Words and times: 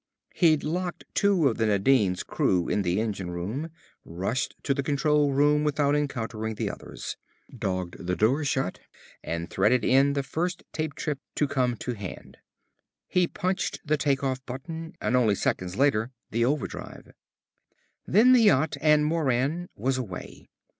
He'd 0.33 0.63
locked 0.63 1.03
two 1.13 1.47
of 1.47 1.57
the 1.57 1.67
Nadine's 1.67 2.23
crew 2.23 2.67
in 2.67 2.81
the 2.81 2.99
engine 2.99 3.29
room, 3.29 3.69
rushed 4.03 4.55
to 4.63 4.73
the 4.73 4.81
control 4.81 5.31
room 5.31 5.63
without 5.63 5.95
encountering 5.95 6.55
the 6.55 6.71
others, 6.71 7.17
dogged 7.55 8.07
the 8.07 8.15
door 8.15 8.43
shut, 8.43 8.79
and 9.23 9.47
threaded 9.47 9.85
in 9.85 10.13
the 10.13 10.23
first 10.23 10.63
trip 10.73 10.95
tape 10.95 11.19
to 11.35 11.47
come 11.47 11.77
to 11.77 11.93
hand. 11.93 12.37
He 13.09 13.27
punched 13.27 13.79
the 13.85 13.95
take 13.95 14.23
off 14.23 14.43
button 14.47 14.95
and 14.99 15.15
only 15.15 15.35
seconds 15.35 15.75
later 15.75 16.09
the 16.31 16.45
overdrive. 16.45 17.11
Then 18.07 18.33
the 18.33 18.41
yacht 18.41 18.77
and 18.81 19.05
Moran 19.05 19.69
was 19.75 19.99
away. 19.99 20.49